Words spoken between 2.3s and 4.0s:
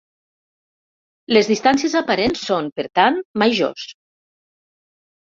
són, per tant, majors.